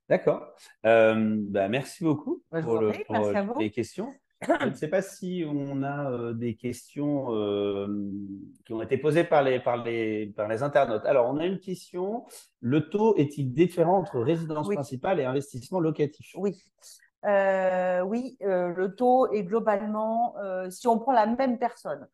[0.09, 0.53] D'accord.
[0.85, 4.13] Euh, bah, merci beaucoup bah, pour, les questions.
[4.43, 7.87] Je ne sais pas si on a euh, des questions euh,
[8.65, 11.05] qui ont été posées par les, par, les, par les internautes.
[11.05, 12.25] Alors, on a une question.
[12.59, 16.33] Le taux est-il différent entre résidence principale et investissement locatif?
[16.35, 16.61] Oui.
[17.25, 20.35] Euh, oui, le taux est globalement,
[20.69, 22.05] si on prend la même personne,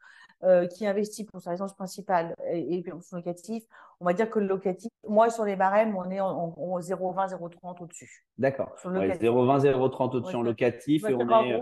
[0.71, 3.63] qui investit pour sa résidence principale et, pour son locatif,
[3.99, 6.49] on va dire que le locatif, moi sur les barèmes, on est en,
[6.79, 8.25] 0,20, 0,30 au-dessus.
[8.37, 8.73] D'accord.
[8.83, 11.61] 0,20, 0,30 au-dessus en locatif et on est.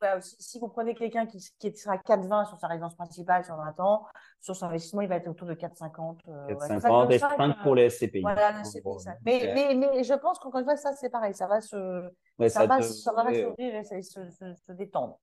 [0.00, 3.78] Bah, si, vous prenez quelqu'un qui, qui sera 4,20 sur sa résidence principale sur 20
[3.80, 4.06] ans,
[4.40, 6.24] sur son investissement, il va être autour de 4,50.
[6.48, 8.22] 4,50 et 5 pour les SCPI.
[8.22, 8.80] Voilà, les SCPI.
[9.26, 11.34] Mais, mais, mais, je pense qu'encore une fois, ça, c'est pareil.
[11.34, 12.08] Ça va se,
[12.48, 15.18] ça, va, ça va et se, se, se, détendre.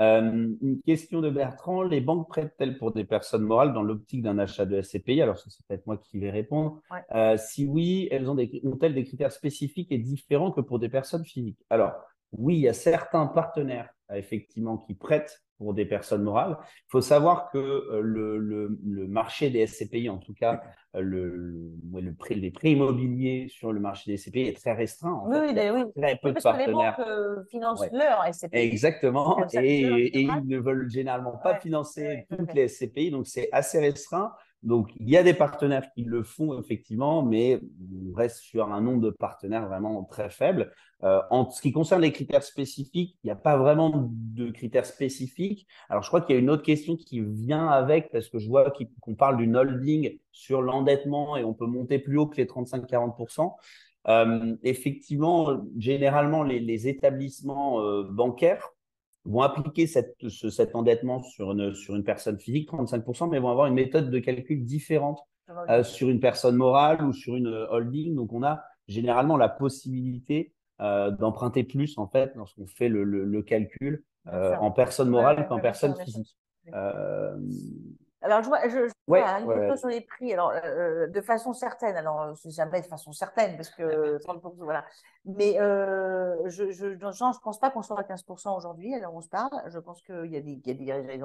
[0.00, 1.82] Euh, une question de Bertrand.
[1.82, 5.50] Les banques prêtent-elles pour des personnes morales dans l'optique d'un achat de SCPI Alors, c'est
[5.66, 6.80] peut-être moi qui vais répondre.
[7.14, 10.88] Euh, si oui, elles ont, des, ont-elles des critères spécifiques et différents que pour des
[10.88, 11.58] personnes physiques?
[11.70, 11.92] Alors,
[12.32, 16.56] oui, il y a certains partenaires effectivement qui prêtent pour des personnes morales.
[16.60, 20.60] Il faut savoir que euh, le, le, marché des SCPI, en tout cas
[20.96, 21.70] euh, le,
[22.00, 25.12] le, prix, les prix immobiliers sur le marché des SCPI est très restreint.
[25.12, 25.70] En oui, fait.
[25.70, 26.02] oui, oui.
[26.02, 26.96] Très peu de partenaires.
[26.96, 28.58] Que les banques euh, financent leur SCPI.
[28.58, 33.78] Exactement, et, et, ils ne veulent généralement pas financer toutes les SCPI, donc c'est assez
[33.78, 34.32] restreint.
[34.62, 37.60] Donc, il y a des partenaires qui le font effectivement, mais
[38.10, 40.72] on reste sur un nombre de partenaires vraiment très faible.
[41.02, 44.86] Euh, en ce qui concerne les critères spécifiques, il n'y a pas vraiment de critères
[44.86, 45.66] spécifiques.
[45.88, 48.48] Alors, je crois qu'il y a une autre question qui vient avec, parce que je
[48.48, 52.46] vois qu'on parle d'une holding sur l'endettement et on peut monter plus haut que les
[52.46, 53.52] 35-40%.
[54.08, 58.70] Euh, effectivement, généralement, les, établissements euh, bancaires
[59.24, 63.66] vont appliquer cette, cet endettement sur une, sur une personne physique, 35%, mais vont avoir
[63.66, 65.20] une méthode de calcul différente
[65.68, 68.14] euh, sur une personne morale ou sur une holding.
[68.14, 73.42] Donc, on a généralement la possibilité euh, d'emprunter plus, en fait, lorsqu'on fait le, le,
[73.42, 76.36] calcul euh, en personne morale qu'en personne physique.
[78.24, 80.32] Alors, je vois, je, une question sur les prix.
[80.32, 84.18] Alors, euh, de façon certaine, alors, c'est jamais de façon certaine, parce que,
[84.58, 84.84] voilà.
[85.24, 89.28] Mais euh, je, je, je pense pas qu'on soit à 15% aujourd'hui, alors on se
[89.28, 89.50] parle.
[89.66, 91.20] Je pense qu'il y, a des, il y, a des, il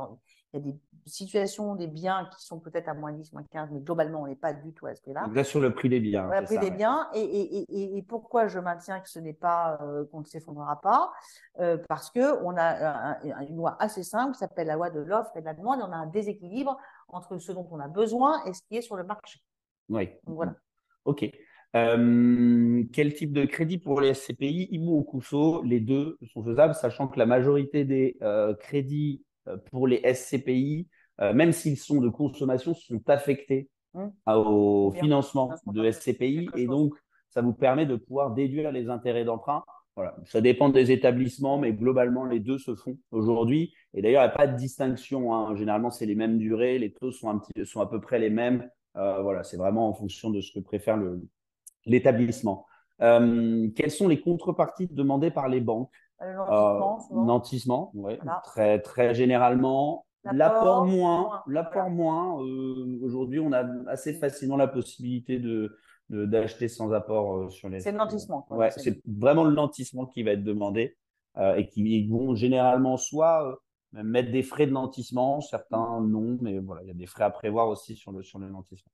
[0.54, 3.80] y a des situations, des biens qui sont peut-être à moins 10, moins 15, mais
[3.80, 5.28] globalement, on n'est pas du tout à ce prix-là.
[5.32, 6.28] Là, sur le prix des biens.
[6.30, 7.10] le prix des biens.
[7.14, 11.12] Et, et, et, pourquoi je maintiens que ce n'est pas, euh, qu'on ne s'effondrera pas?
[11.60, 15.42] Euh, Parce qu'on a une loi assez simple qui s'appelle la loi de l'offre et
[15.42, 18.54] de la demande, et on a un déséquilibre entre ce dont on a besoin et
[18.54, 19.40] ce qui est sur le marché.
[19.90, 20.10] Oui.
[20.26, 20.56] voilà.
[21.06, 21.30] OK.
[21.76, 26.74] Euh, quel type de crédit pour les SCPI IMO ou CUSO Les deux sont faisables,
[26.74, 30.88] sachant que la majorité des euh, crédits euh, pour les SCPI,
[31.34, 34.12] même s'ils sont de consommation, sont affectés hum.
[34.28, 36.94] au financement de SCPI et donc
[37.30, 39.64] ça vous permet de pouvoir déduire les intérêts d'emprunt
[39.98, 40.16] voilà.
[40.26, 43.74] Ça dépend des établissements, mais globalement, les deux se font aujourd'hui.
[43.96, 45.34] Et d'ailleurs, il n'y a pas de distinction.
[45.34, 45.56] Hein.
[45.56, 48.30] Généralement, c'est les mêmes durées, les taux sont, un petit, sont à peu près les
[48.30, 48.70] mêmes.
[48.96, 51.00] Euh, voilà, c'est vraiment en fonction de ce que préfère
[51.88, 52.68] l'établissement.
[53.02, 55.90] Euh, quelles sont les contreparties demandées par les banques?
[56.22, 56.80] Euh,
[57.12, 58.20] Nantissement, oui.
[58.44, 60.06] Très, très généralement.
[60.32, 61.42] L'apport moins.
[61.48, 62.36] L'apport moins.
[63.02, 65.76] Aujourd'hui, on a assez facilement la possibilité de,
[66.10, 67.82] d'acheter sans apport euh, sur les.
[67.82, 68.46] C'est le nantissement.
[68.50, 70.96] Ouais, c'est vraiment le nantissement qui va être demandé
[71.38, 73.60] euh, et qui vont généralement soit
[73.96, 77.24] euh, mettre des frais de nantissement, certains non, mais voilà, il y a des frais
[77.24, 78.92] à prévoir aussi sur le, sur le nantissement.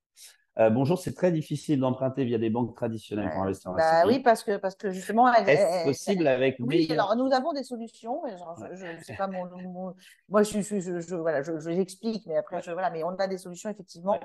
[0.72, 4.44] bonjour, c'est très difficile d'emprunter via des banques traditionnelles pour investir en bah, Oui, parce
[4.44, 5.32] que, parce que justement.
[5.34, 6.56] Est-ce possible avec.
[6.60, 8.22] Oui, alors nous avons des solutions.
[8.72, 9.94] je, ne sais pas mon,
[10.30, 13.70] Moi, je, je, je voilà, je, j'explique, mais après, voilà, mais on a des solutions
[13.70, 14.20] effectivement.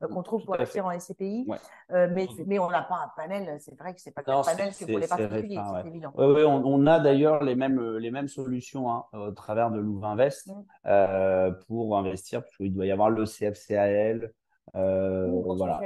[0.00, 1.46] Qu'on trouve pour investir en SCPI.
[1.90, 4.42] Euh, mais, mais on n'a pas un panel, c'est vrai que ce n'est pas un
[4.42, 6.12] panel que pour les particuliers, c'est évident.
[6.16, 10.52] Oui, on, a d'ailleurs les mêmes, les mêmes solutions hein, au travers de Louvainvest mmh.
[10.86, 14.32] euh, pour investir, parce qu'il doit y avoir le CFCAL,
[14.72, 15.80] voilà,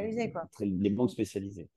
[0.61, 1.69] les banques spécialisées.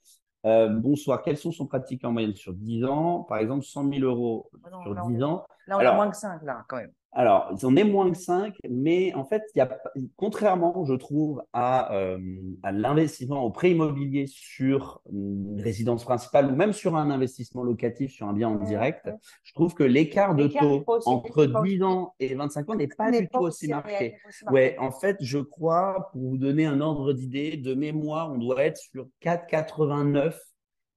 [0.44, 3.24] bonsoir, quelles sont son pratiques en moyenne sur 10 ans?
[3.24, 4.50] Par exemple, 100 000 euros
[4.84, 5.46] sur 10 ans.
[5.68, 6.92] Là, on a moins que 5, là, quand même.
[7.14, 9.82] Alors, ils en est moins que 5, mais en fait, il y a,
[10.16, 12.18] contrairement, je trouve, à, euh,
[12.64, 18.12] à l'investissement au prêt immobilier sur une résidence principale ou même sur un investissement locatif
[18.12, 19.10] sur un bien en direct,
[19.44, 23.28] je trouve que l'écart de taux entre 10 ans et 25 ans n'est pas du
[23.28, 24.16] tout aussi marqué.
[24.50, 28.64] Ouais, en fait, je crois, pour vous donner un ordre d'idée, de mémoire, on doit
[28.64, 30.34] être sur 4,89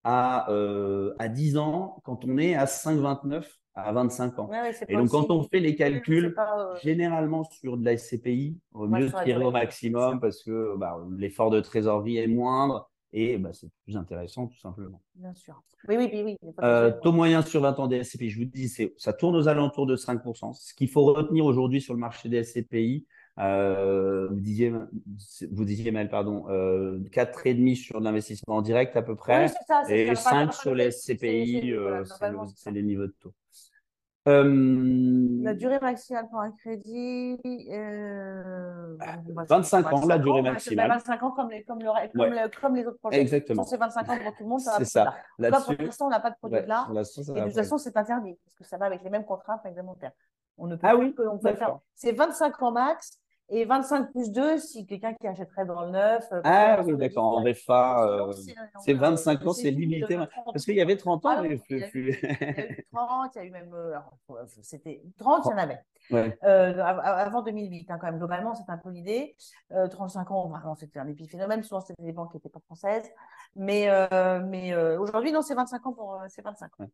[0.04, 3.44] à, euh, à 10 ans quand on est à 5,29
[3.74, 4.50] à 25 ans.
[4.88, 9.10] et donc, quand on fait les calculs, euh, généralement sur de la SCPI, au mieux
[9.24, 13.96] tirer au maximum parce que bah, l'effort de trésorerie est moindre et bah, c'est plus
[13.96, 15.00] intéressant tout simplement.
[15.14, 15.62] Bien sûr.
[15.88, 16.36] Oui, oui, oui.
[16.62, 19.86] Euh, taux moyen sur 20 ans des SCPI, je vous dis, ça tourne aux alentours
[19.86, 20.52] de 5%.
[20.52, 23.06] Ce qu'il faut retenir aujourd'hui sur le marché des SCPI,
[23.38, 24.72] euh, vous disiez,
[25.50, 30.14] vous disiez Mel, pardon, euh, 4,5 sur l'investissement en direct à peu près, ça, et
[30.14, 31.74] 5 sur les SCPI,
[32.54, 33.34] c'est les niveaux de taux.
[34.26, 37.38] Euh, la durée maximale pour un crédit.
[37.70, 38.96] Euh...
[39.48, 40.88] 25 ans, la durée maximale.
[40.88, 43.20] 25 ans comme les, comme le, comme, les autres projets.
[43.20, 43.64] Exactement.
[43.64, 44.60] C'est 25 ans pour tout le monde.
[44.60, 45.14] C'est ça.
[45.38, 46.86] Là, pour l'instant, on n'a pas de produit là.
[46.90, 50.12] Et de toute façon, c'est interdit parce que ça va avec les mêmes contraintes réglementaires.
[50.56, 51.78] On ne peut ah oui, on peut faire.
[51.94, 53.18] C'est 25 ans max
[53.50, 56.24] et 25 plus 2 si quelqu'un qui achèterait dans le neuf.
[56.32, 58.32] Euh, ah oui, d'accord, en VFA, euh,
[58.84, 60.18] c'est 25 ans, c'est limité.
[60.46, 61.28] Parce qu'il y avait 30 ans.
[61.30, 63.74] Ah, il, y a eu 30, il y a eu même.
[63.74, 63.98] Euh,
[64.62, 65.80] c'était 30, il y en avait.
[66.12, 69.36] Euh, avant 2008, hein, quand même, globalement, c'est un peu l'idée.
[69.90, 71.62] 35 ans, vraiment, c'était un épiphénomène.
[71.62, 73.10] Souvent, c'était des banques qui n'étaient pas françaises.
[73.56, 73.88] Mais,
[74.46, 76.18] mais aujourd'hui, non, c'est 25 ans pour.
[76.28, 76.88] c'est 25 ans.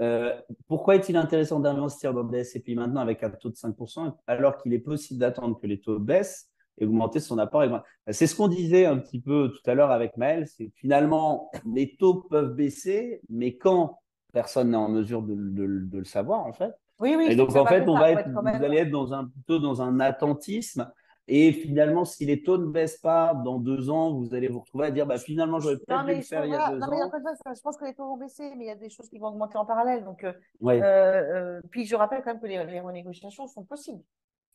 [0.00, 0.34] Euh,
[0.68, 4.72] pourquoi est-il intéressant d'investir dans des SCPI maintenant avec un taux de 5% alors qu'il
[4.72, 7.62] est possible d'attendre que les taux baissent et augmenter son apport
[8.08, 11.50] C'est ce qu'on disait un petit peu tout à l'heure avec Maël, c'est que finalement,
[11.66, 13.98] les taux peuvent baisser, mais quand?
[14.32, 16.72] Personne n'est en mesure de, le savoir, en fait.
[16.98, 17.26] Oui, oui.
[17.28, 20.00] Et donc, en fait, on va être, vous allez être dans un, plutôt dans un
[20.00, 20.90] attentisme
[21.34, 24.88] et finalement, si les taux ne baissent pas dans deux ans, vous allez vous retrouver
[24.88, 27.10] à dire bah, finalement, j'aurais peut-être dû le faire il y a deux non, ans.
[27.10, 29.18] Mais je pense que les taux vont baisser, mais il y a des choses qui
[29.18, 30.04] vont augmenter en parallèle.
[30.04, 34.02] Donc, euh, euh, euh, puis je rappelle quand même que les, renégociations sont possibles.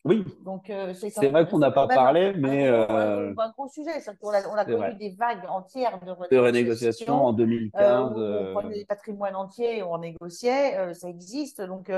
[0.04, 0.24] Oui.
[0.44, 2.66] Donc, c'est vrai qu'on n'a pas parlé, mais.
[2.66, 3.90] C'est un gros sujet.
[4.22, 6.36] On a, on a connu des vagues entières de renégociations.
[6.36, 8.12] De renégociations en 2015.
[8.12, 10.94] on prenait des patrimoines entiers et on négociait.
[10.94, 11.60] ça existe.
[11.60, 11.90] Donc,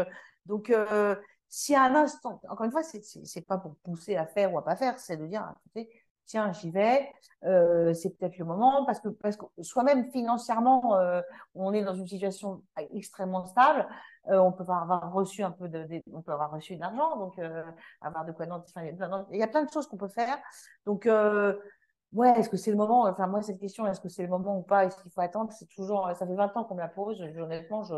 [0.46, 0.72] donc
[1.50, 4.58] si à un instant, encore une fois, ce n'est pas pour pousser à faire ou
[4.58, 5.52] à pas faire, c'est de dire,
[6.26, 7.10] tiens, j'y vais,
[7.44, 11.20] euh, c'est peut-être le moment, parce que, parce que soi-même financièrement, euh,
[11.56, 12.62] on est dans une situation
[12.94, 13.88] extrêmement stable,
[14.28, 17.34] euh, on peut avoir reçu un peu de, on peut avoir reçu de l'argent, donc
[18.00, 18.46] avoir de quoi
[19.32, 20.38] il y a plein de choses qu'on peut faire.
[20.86, 21.08] Donc,
[22.12, 23.02] ouais, est-ce que c'est le moment?
[23.02, 24.84] Enfin, moi, cette question, est-ce que c'est le moment ou pas?
[24.84, 25.50] Est-ce qu'il faut attendre?
[25.50, 27.20] C'est toujours, ça fait 20 ans qu'on me la pose.
[27.20, 27.94] Honnêtement, je,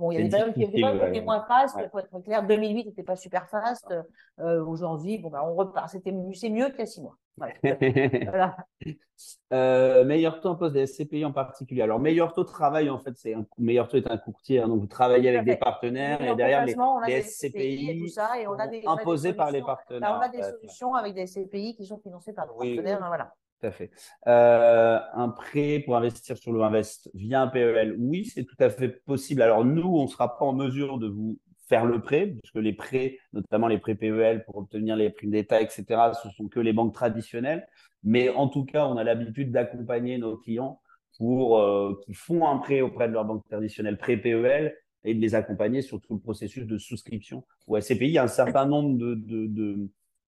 [0.00, 2.46] Bon, il y a des périodes qui étaient moins fast, il faut être clair.
[2.46, 3.94] 2008 n'était pas super fast.
[4.38, 5.90] Euh, aujourd'hui, bon, bah, on repart.
[5.90, 7.18] C'était c'est mieux qu'il y a six mois.
[7.36, 8.56] voilà.
[9.52, 11.82] euh, meilleur taux en poste des SCPI en particulier.
[11.82, 14.60] Alors, meilleur taux de travail, en fait, c'est un meilleur taux est un courtier.
[14.60, 16.74] Hein, donc, vous travaillez avec des partenaires et derrière les,
[17.06, 20.00] les SCPI, et tout ça, et on a des, imposés par les partenaires.
[20.00, 23.02] Là, on a des solutions avec des SCPI qui sont financés par les partenaires.
[23.02, 23.34] Hein, voilà.
[23.60, 23.90] Tout fait.
[24.26, 28.70] Euh, un prêt pour investir sur le Invest via un PEL, oui, c'est tout à
[28.70, 29.42] fait possible.
[29.42, 32.72] Alors nous, on ne sera pas en mesure de vous faire le prêt, puisque les
[32.72, 35.84] prêts, notamment les prêts PEL pour obtenir les primes d'État, etc.,
[36.20, 37.66] ce sont que les banques traditionnelles.
[38.02, 40.80] Mais en tout cas, on a l'habitude d'accompagner nos clients
[41.18, 45.20] pour euh, qui font un prêt auprès de leur banque traditionnelle, prêt PEL, et de
[45.20, 48.06] les accompagner sur tout le processus de souscription ou SCPI.
[48.06, 48.98] Il y a un certain nombre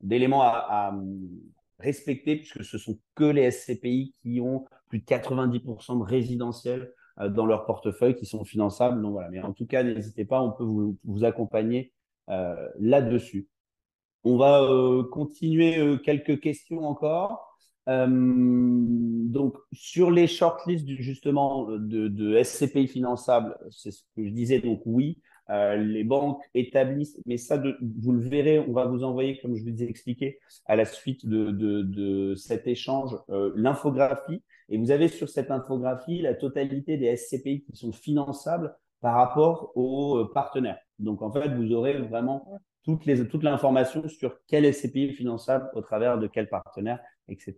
[0.01, 0.95] d'éléments de, de, à,
[1.83, 7.29] respecter, puisque ce sont que les SCPI qui ont plus de 90% de résidentiels euh,
[7.29, 9.03] dans leur portefeuille qui sont finançables.
[9.03, 11.93] Donc mais en tout cas, n'hésitez pas, on peut vous, vous accompagner
[12.31, 13.49] euh, là-dessus.
[14.25, 17.59] On va euh, continuer quelques questions encore.
[17.87, 24.83] donc, sur les shortlists justement de, de SCPI finançables, c'est ce que je disais, donc
[24.87, 25.19] oui,
[25.51, 29.63] euh, les banques établissent, mais ça, vous le verrez, on va vous envoyer, comme je
[29.63, 34.43] vous ai expliqué, à la suite de, cet échange, euh, l'infographie.
[34.69, 39.73] Et vous avez sur cette infographie la totalité des SCPI qui sont finançables par rapport
[39.77, 40.79] aux euh, partenaires.
[40.99, 45.69] Donc, en fait, vous aurez vraiment toutes les, toute l'information sur quel SCPI est finançable
[45.75, 47.57] au travers de quel partenaire, etc.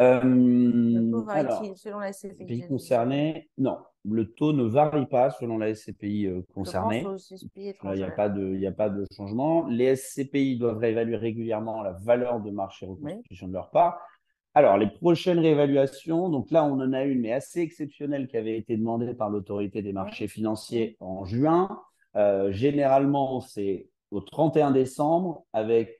[0.00, 0.20] Euh,
[2.00, 7.04] la SCPI concerné, non, le taux ne varie pas selon la SCPI euh, concernée.
[7.84, 9.66] Il n'y a, pas de, a pas de changement.
[9.66, 13.98] Les SCPI doivent réévaluer régulièrement la valeur de marché reconstitution de leur part.
[14.54, 18.56] Alors, les prochaines réévaluations, donc là, on en a une, mais assez exceptionnelle, qui avait
[18.56, 21.80] été demandée par l'autorité des marchés financiers en juin.
[22.50, 25.98] généralement, c'est au 31 décembre avec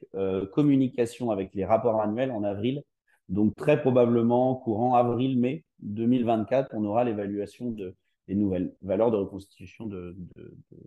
[0.53, 2.85] communication avec les rapports annuels en avril.
[3.29, 7.95] Donc, très probablement, courant avril-mai 2024, on aura l'évaluation de,
[8.29, 10.17] des nouvelles valeurs de reconstitution de,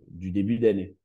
[0.08, 0.96] du début d'année.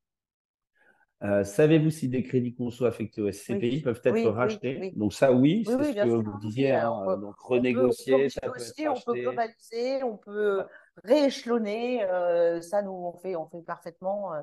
[1.24, 4.92] Euh, savez-vous si des crédits conso affectés au SCPI peuvent être rachetés?
[4.96, 6.72] Donc ça, oui, c'est ce que vous disiez.
[6.72, 10.64] Hein, donc renégocier, on peut, on peut globaliser, on peut
[11.04, 12.04] rééchelonner.
[12.04, 14.34] Euh, ça, nous, on fait, on fait parfaitement.
[14.34, 14.42] Euh,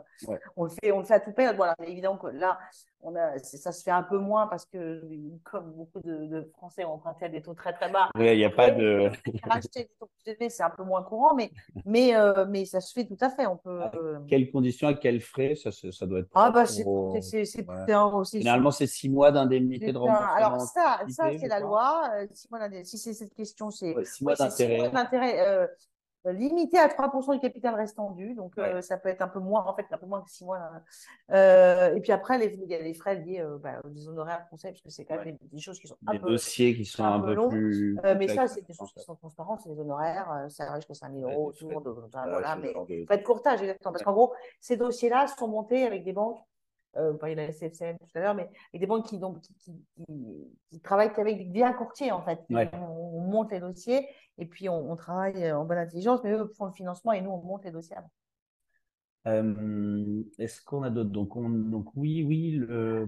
[0.56, 1.56] on, le fait, on le fait à tout période.
[1.56, 2.58] Voilà, évidemment que là,
[3.02, 5.02] on a, ça se fait un peu moins parce que,
[5.44, 8.50] comme beaucoup de, Français ont emprunté à des taux très très bas, il n'y a
[8.50, 9.10] pas de.
[9.44, 11.50] Racheter des taux plus élevés, c'est un peu moins courant, mais,
[11.86, 13.46] mais, euh, mais ça se fait tout à fait.
[13.46, 13.80] On peut.
[14.28, 16.28] quelles conditions, à quels frais ça, ça doit être.
[16.34, 18.38] Ah, bah, c'est aussi.
[18.38, 20.34] Généralement, c'est six mois d'indemnité de remboursement.
[20.34, 22.10] Alors, ça, ça c'est la loi.
[22.32, 23.94] Six mois si c'est cette question, c'est.
[24.04, 25.66] six mois d'intérêt euh,
[26.24, 28.34] limité à 3% du capital restant dû.
[28.34, 30.44] Donc, euh, ça peut être un peu moins, en fait, un peu moins que 6
[30.44, 30.60] mois.
[31.30, 34.82] Euh, et puis après, il y a les frais liés bah, aux honoraires conseil, parce
[34.82, 37.48] que c'est quand même des, choses qui sont un des dossiers qui sont un, peu,
[37.48, 37.98] plus.
[38.18, 41.12] mais ça, c'est des choses qui sont transparentes, c'est les honoraires, ça arrive jusqu'à 5
[41.14, 41.90] 000 euros autour de.
[41.90, 43.92] voilà, mais de courtage, exactement.
[43.92, 46.40] Parce qu'en gros, ces dossiers-là sont montés avec des banques
[46.96, 49.54] euh, vous de la SFCM tout à l'heure, mais avec des banques qui, donc, qui,
[49.60, 49.86] qui,
[50.70, 52.40] qui, travaillent avec des courtiers, en fait.
[52.50, 54.08] On, monte les dossiers
[54.40, 57.42] et puis on, travaille en bonne intelligence, mais eux font le financement et nous, on
[57.42, 58.10] monte les dossiers avant.
[59.26, 61.10] Euh, est-ce qu'on a d'autres?
[61.10, 61.34] Donc,
[61.68, 62.58] donc, oui, oui,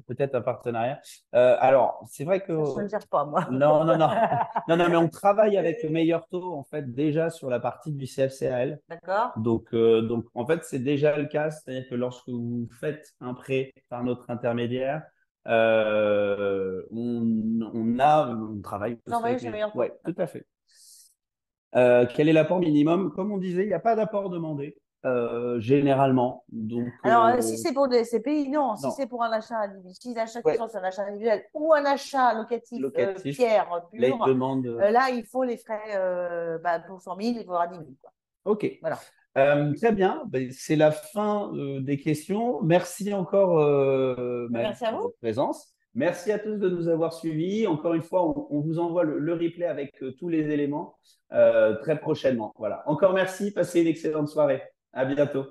[0.07, 1.01] peut-être un partenariat.
[1.35, 2.53] Euh, alors, c'est vrai que.
[2.53, 3.49] je ne cherche pas, moi.
[3.51, 4.09] Non, non, non.
[4.69, 7.93] non, non, mais on travaille avec le meilleur taux, en fait, déjà sur la partie
[7.93, 8.79] du CFCAL.
[8.91, 9.33] D'accord.
[9.39, 11.51] Donc, euh, donc, en fait, c'est déjà le cas.
[11.51, 15.03] C'est-à-dire que lorsque vous faites un prêt par notre intermédiaire,
[15.47, 18.99] on, on, a, on travaille.
[19.39, 19.81] J'ai meilleur taux.
[19.81, 20.47] Oui, tout à fait.
[21.73, 23.13] Quel est l'apport minimum?
[23.13, 24.77] Comme on disait, il n'y a pas d'apport demandé.
[25.05, 26.45] Euh, généralement.
[26.53, 28.77] Donc, Alors, euh, si c'est pour des SCPI, non.
[28.77, 30.57] Si c'est pour un achat individuel, si l'achat ouais.
[30.61, 34.65] un achat individuel ou un achat locatif, euh, locatif pierre pur, là, il, demande...
[34.65, 37.87] là, il faut les frais bah, pour 100 000, il faudra 10 000.
[38.01, 38.13] Quoi.
[38.45, 38.79] OK.
[38.81, 39.73] Voilà.
[39.75, 42.63] très bien, ben, c'est la fin des questions.
[42.63, 43.57] Merci encore
[44.51, 45.72] Merci à pour votre présence.
[45.95, 47.67] Merci à tous de nous avoir suivis.
[47.67, 50.97] Encore une fois, on, vous envoie le, replay avec tous les éléments
[51.31, 52.53] très prochainement.
[52.59, 52.83] Voilà.
[52.87, 53.53] Encore merci.
[53.53, 54.63] Passez une excellente soirée.
[54.93, 55.47] À bientôt.